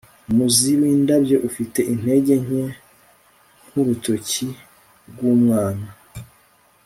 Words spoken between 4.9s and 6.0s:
rwumwana